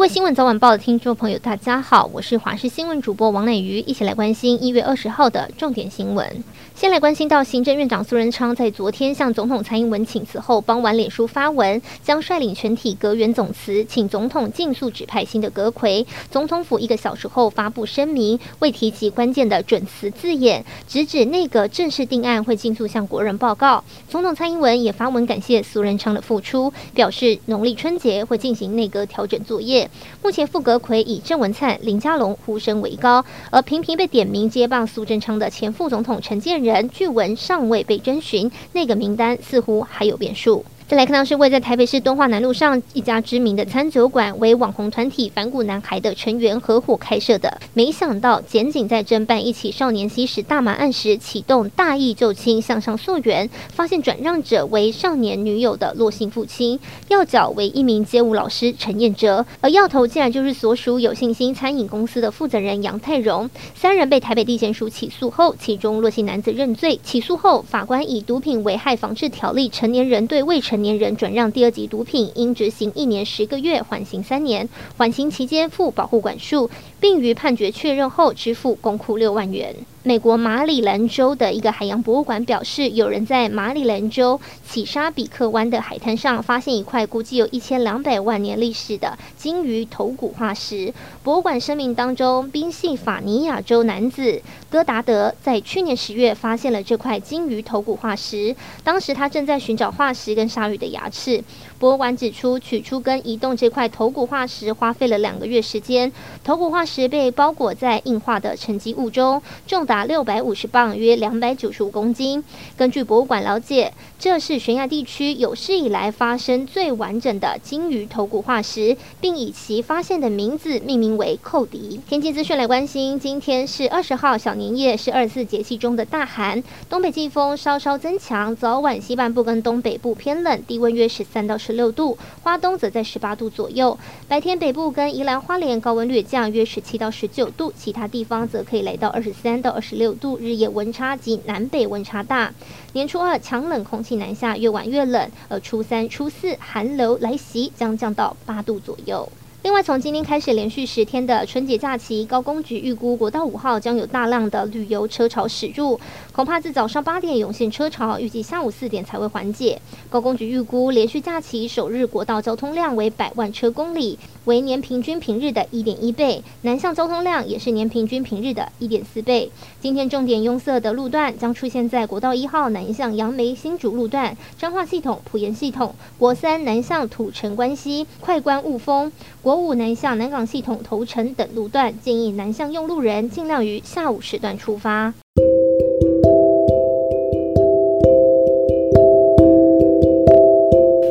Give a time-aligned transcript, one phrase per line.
[0.00, 6.42] 各位新闻早晚报的听众朋友，大家好，我是华视新闻主播王乃瑜，一起来关心一月二十号的重点新闻。
[6.74, 16.06] 先来关心到行政院长苏仁昌在昨天向总统蔡英文请辞后，傍晚脸书发文，将率领全体阁员总辞，请总统尽速指派新的阁揆。
[16.30, 23.84] 总统府一个小时后发布声明，未提及关键的准辞字眼，直指内阁正式定案会尽速向国人报告。
[24.08, 29.89] 总统蔡英文也发文感谢苏仁昌的付出，表示农历春节会进行内阁调整作业。
[30.22, 36.88] 目前副阁揆以郑文灿、林佳龙呼声为高，而频频被点名接棒苏贞昌的前副总统陈建仁。
[36.90, 40.64] 据闻尚未被征询，那个名单似乎还有变数。
[40.90, 47.60] 再来看到是位在台北市敦化南路上一家知名的餐酒馆，为网红团体反骨男孩的成员合伙开设的。
[47.74, 63.48] 没想到检警在侦办一起少年吸食大麻案时，启动大义救亲向上溯源，发现转让者为少年女友的罗姓父亲，要角为一名街舞老师陈彦哲，而要头竟然就是所属有信心餐饮公司的负责人杨泰荣。
[63.76, 66.98] 三人被台北地检署起诉后，其中罗姓男子认罪。
[67.04, 74.68] 起诉后，法官以毒品危害防治条例成年人对未成年人转让第二级毒品，应执行一年十个月，缓刑三年。
[74.96, 79.74] 缓刑期间负保护管束，并于判决确认后支付公库六万元。
[80.02, 90.94] 美国马里兰州的一个海洋博物馆表示，有人在马里兰州起沙比克湾的海滩上发现一块估计有一千两百万年历史的鲸鱼头骨化石。
[91.22, 94.40] 博物馆声明当中，宾夕法尼亚州男子
[94.70, 101.44] 戈达德在去年十月发现了这块鲸鱼头骨化石，当时他正在寻找化石跟鲨鱼的牙齿。
[101.78, 106.10] 博物馆指出，取出跟移动这块头骨化石花费了两个月时间。
[106.42, 109.86] 头骨化石被包裹在硬化的沉积物中，重。
[109.90, 112.44] 达六百五十磅，约两百九十五公斤。
[112.76, 122.00] 根据博物馆了解，这是悬崖地区有史以来发生最完整的鲸鱼头骨化石，并以其发现的名字命名为“寇迪”。
[122.08, 133.98] 天气资讯来关心，今天是二十号小年夜，是二十四节气中的大寒，东北季风稍稍增强，早晚西半部跟东北部偏冷，低温约十三到十六度，花东则在十八度左右。
[134.28, 142.52] 白天北部跟宜兰花莲高温略降，约十七到十九度，其他地方则可以来到二十三到十六度，日夜温差及南北温差大。
[142.92, 149.28] 年初二强冷空气南下，越晚越冷，而初三、初四寒流来袭，将降到八度左右。
[149.62, 156.00] 另外，从今天开始，连续十天的春节假期，高公局预估国道五号将有大量的旅游车潮驶入，
[156.32, 159.78] 恐怕自早上八点涌现车潮，预计下午四点才会缓解。
[160.08, 169.50] 高公局预估连续假期首日国道交通量为百万车公里，为年平均平日的一点一倍，南向交通量也是年平均平日的一点四倍。
[169.78, 179.12] 今天重点拥塞的路段将出现在国道一号南向杨梅新竹路段、彰化系统、埔盐系统、国三南向土城关西、快关雾峰。
[179.50, 185.12] 国五南向南港系统头城等路段，建议南向用路人尽量于下午时段出发。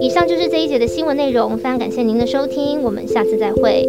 [0.00, 3.86] 以上就是这一节的新闻内容，非常感谢您的收听，我们下次再会。